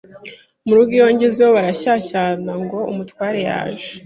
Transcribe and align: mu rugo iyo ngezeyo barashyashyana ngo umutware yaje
mu 0.65 0.73
rugo 0.77 0.91
iyo 0.97 1.07
ngezeyo 1.13 1.49
barashyashyana 1.57 2.51
ngo 2.63 2.79
umutware 2.91 3.39
yaje 3.49 3.89